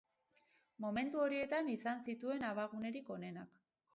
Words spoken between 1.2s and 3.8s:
horietan izan zituen abagunerik onenak.